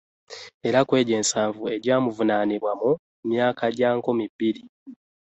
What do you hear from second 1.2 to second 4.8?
nsanvu egyamuvunaanibwa mu myaka gya nkumi bbiri